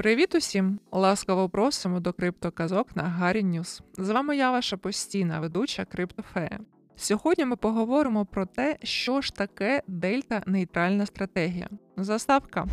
Привіт 0.00 0.34
усім! 0.34 0.78
Ласкаво 0.92 1.48
просимо 1.48 2.00
до 2.00 2.12
криптоказок 2.12 2.96
на 2.96 3.02
Гарі 3.02 3.42
Ньюс. 3.42 3.82
З 3.98 4.10
вами 4.10 4.36
я, 4.36 4.50
ваша 4.50 4.76
постійна 4.76 5.40
ведуча 5.40 5.84
Криптофея. 5.84 6.58
Сьогодні 6.96 7.44
ми 7.44 7.56
поговоримо 7.56 8.26
про 8.26 8.46
те, 8.46 8.76
що 8.82 9.20
ж 9.20 9.34
таке 9.34 9.82
дельта 9.86 10.42
нейтральна 10.46 11.06
стратегія. 11.06 11.68
Заставка. 11.96 12.66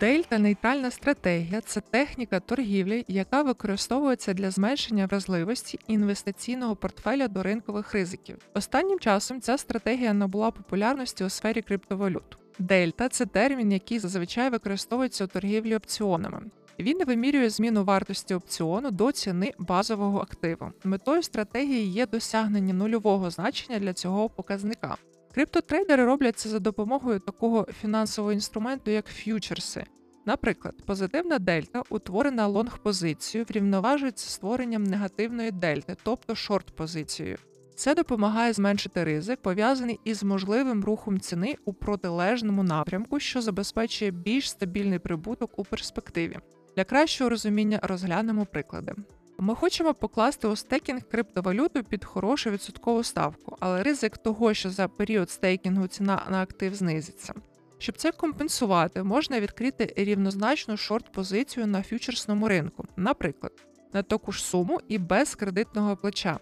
Дельта 0.00 0.38
нейтральна 0.38 0.90
стратегія 0.90 1.60
це 1.60 1.80
техніка 1.80 2.40
торгівлі, 2.40 3.04
яка 3.08 3.42
використовується 3.42 4.34
для 4.34 4.50
зменшення 4.50 5.06
вразливості 5.06 5.78
інвестиційного 5.86 6.76
портфеля 6.76 7.28
до 7.28 7.42
ринкових 7.42 7.92
ризиків. 7.92 8.38
Останнім 8.54 8.98
часом 8.98 9.40
ця 9.40 9.58
стратегія 9.58 10.12
набула 10.12 10.50
популярності 10.50 11.24
у 11.24 11.28
сфері 11.28 11.62
криптовалют. 11.62 12.38
Дельта 12.58 13.08
це 13.08 13.26
термін, 13.26 13.72
який 13.72 13.98
зазвичай 13.98 14.50
використовується 14.50 15.24
у 15.24 15.26
торгівлі 15.26 15.76
опціонами. 15.76 16.42
Він 16.78 17.04
вимірює 17.04 17.50
зміну 17.50 17.84
вартості 17.84 18.34
опціону 18.34 18.90
до 18.90 19.12
ціни 19.12 19.52
базового 19.58 20.20
активу. 20.20 20.72
Метою 20.84 21.22
стратегії 21.22 21.90
є 21.90 22.06
досягнення 22.06 22.74
нульового 22.74 23.30
значення 23.30 23.78
для 23.78 23.92
цього 23.92 24.28
показника. 24.28 24.96
Криптотрейдери 25.34 26.04
роблять 26.04 26.38
це 26.38 26.48
за 26.48 26.58
допомогою 26.58 27.18
такого 27.20 27.66
фінансового 27.80 28.32
інструменту, 28.32 28.90
як 28.90 29.06
ф'ючерси. 29.06 29.84
Наприклад, 30.26 30.74
позитивна 30.86 31.38
дельта, 31.38 31.82
утворена 31.90 32.48
лонг-позицією, 32.48 33.48
врівноважується 33.48 34.30
створенням 34.30 34.84
негативної 34.84 35.50
дельти, 35.50 35.96
тобто 36.02 36.34
шорт-позицією. 36.34 37.38
Це 37.74 37.94
допомагає 37.94 38.52
зменшити 38.52 39.04
ризик, 39.04 39.42
пов'язаний 39.42 40.00
із 40.04 40.22
можливим 40.22 40.84
рухом 40.84 41.20
ціни 41.20 41.54
у 41.64 41.72
протилежному 41.72 42.62
напрямку, 42.62 43.20
що 43.20 43.40
забезпечує 43.40 44.10
більш 44.10 44.50
стабільний 44.50 44.98
прибуток 44.98 45.58
у 45.58 45.64
перспективі. 45.64 46.38
Для 46.76 46.84
кращого 46.84 47.30
розуміння 47.30 47.80
розглянемо 47.82 48.46
приклади. 48.46 48.94
Ми 49.40 49.54
хочемо 49.54 49.94
покласти 49.94 50.48
у 50.48 50.56
стейкінг 50.56 51.02
криптовалюту 51.02 51.82
під 51.84 52.04
хорошу 52.04 52.50
відсоткову 52.50 53.04
ставку, 53.04 53.56
але 53.60 53.82
ризик 53.82 54.18
того, 54.18 54.54
що 54.54 54.70
за 54.70 54.88
період 54.88 55.30
стейкінгу 55.30 55.86
ціна 55.86 56.22
на 56.30 56.42
актив 56.42 56.74
знизиться. 56.74 57.34
Щоб 57.78 57.96
це 57.96 58.12
компенсувати, 58.12 59.02
можна 59.02 59.40
відкрити 59.40 59.92
рівнозначну 59.96 60.76
шорт-позицію 60.76 61.66
на 61.66 61.82
фьючерсному 61.82 62.48
ринку, 62.48 62.84
наприклад, 62.96 63.52
на 63.92 64.02
таку 64.02 64.32
ж 64.32 64.44
суму 64.44 64.80
і 64.88 64.98
без 64.98 65.34
кредитного 65.34 65.96
плеча, 65.96 66.38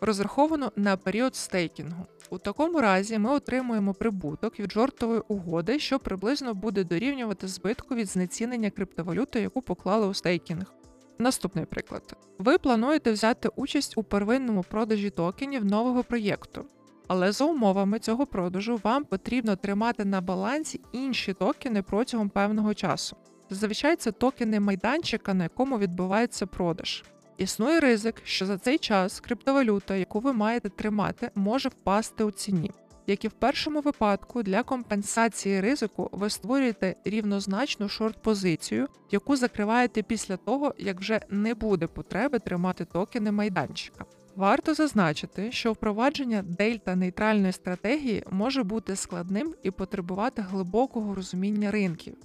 розраховану 0.00 0.72
на 0.76 0.96
період 0.96 1.36
стейкінгу. 1.36 2.06
У 2.30 2.38
такому 2.38 2.80
разі 2.80 3.18
ми 3.18 3.30
отримуємо 3.30 3.94
прибуток 3.94 4.60
від 4.60 4.72
жортової 4.72 5.22
угоди, 5.28 5.78
що 5.78 5.98
приблизно 5.98 6.54
буде 6.54 6.84
дорівнювати 6.84 7.48
збитку 7.48 7.94
від 7.94 8.08
знецінення 8.08 8.70
криптовалюти, 8.70 9.40
яку 9.40 9.62
поклали 9.62 10.06
у 10.06 10.14
стейкінг. 10.14 10.79
Наступний 11.20 11.64
приклад: 11.64 12.16
ви 12.38 12.58
плануєте 12.58 13.12
взяти 13.12 13.48
участь 13.56 13.98
у 13.98 14.02
первинному 14.02 14.62
продажі 14.62 15.10
токенів 15.10 15.64
нового 15.64 16.04
проєкту, 16.04 16.64
але 17.08 17.32
за 17.32 17.44
умовами 17.44 17.98
цього 17.98 18.26
продажу 18.26 18.80
вам 18.84 19.04
потрібно 19.04 19.56
тримати 19.56 20.04
на 20.04 20.20
балансі 20.20 20.80
інші 20.92 21.34
токени 21.34 21.82
протягом 21.82 22.28
певного 22.28 22.74
часу. 22.74 23.16
Зазвичай 23.50 23.96
це 23.96 24.12
токени 24.12 24.60
майданчика, 24.60 25.34
на 25.34 25.42
якому 25.42 25.78
відбувається 25.78 26.46
продаж. 26.46 27.04
Існує 27.38 27.80
ризик, 27.80 28.14
що 28.24 28.46
за 28.46 28.58
цей 28.58 28.78
час 28.78 29.20
криптовалюта, 29.20 29.96
яку 29.96 30.20
ви 30.20 30.32
маєте 30.32 30.68
тримати, 30.68 31.30
може 31.34 31.68
впасти 31.68 32.24
у 32.24 32.30
ціні. 32.30 32.70
Як 33.10 33.24
і 33.24 33.28
в 33.28 33.32
першому 33.32 33.80
випадку, 33.80 34.42
для 34.42 34.62
компенсації 34.62 35.60
ризику 35.60 36.08
ви 36.12 36.30
створюєте 36.30 36.94
рівнозначну 37.04 37.88
шорт-позицію, 37.88 38.88
яку 39.10 39.36
закриваєте 39.36 40.02
після 40.02 40.36
того, 40.36 40.74
як 40.78 41.00
вже 41.00 41.20
не 41.30 41.54
буде 41.54 41.86
потреби 41.86 42.38
тримати 42.38 42.84
токени 42.84 43.32
майданчика. 43.32 44.04
Варто 44.36 44.74
зазначити, 44.74 45.52
що 45.52 45.72
впровадження 45.72 46.42
дельта 46.42 46.96
нейтральної 46.96 47.52
стратегії 47.52 48.24
може 48.30 48.62
бути 48.62 48.96
складним 48.96 49.54
і 49.62 49.70
потребувати 49.70 50.42
глибокого 50.42 51.14
розуміння 51.14 51.70
ринків. 51.70 52.16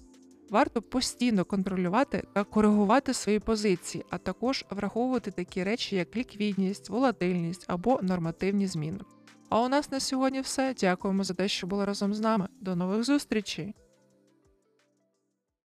Варто 0.50 0.82
постійно 0.82 1.46
контролювати 1.46 2.24
та 2.34 2.44
коригувати 2.44 3.14
свої 3.14 3.40
позиції, 3.40 4.06
а 4.10 4.18
також 4.18 4.66
враховувати 4.70 5.32
такі 5.32 5.64
речі, 5.64 5.96
як 5.96 6.16
ліквідність, 6.16 6.90
волатильність 6.90 7.66
або 7.68 8.00
нормативні 8.02 8.68
зміни. 8.68 9.00
А 9.50 9.62
у 9.62 9.70
нас 9.70 9.92
на 9.92 10.00
сьогодні 10.00 10.42
все. 10.42 10.74
Дякуємо 10.74 11.24
за 11.24 11.34
те, 11.34 11.48
що 11.48 11.68
були 11.68 11.86
разом 11.86 12.14
з 12.14 12.20
нами. 12.20 12.48
До 12.62 12.76
нових 12.76 13.04
зустрічей! 13.04 13.76